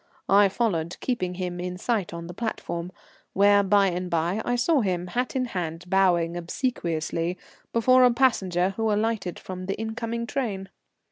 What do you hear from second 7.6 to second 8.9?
before a passenger